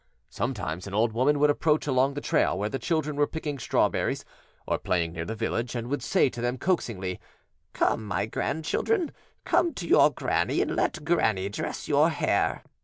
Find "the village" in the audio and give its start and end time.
5.25-5.75